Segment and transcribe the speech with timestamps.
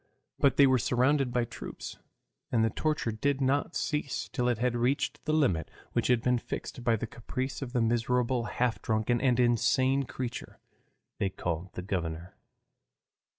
[0.39, 1.99] But they were surrounded by troops,
[2.51, 6.39] and the torture did not cease till it had reached the limit which had been
[6.39, 10.59] fixed by the caprice of the miserable half drunken and insane creature
[11.19, 12.35] they called the governor.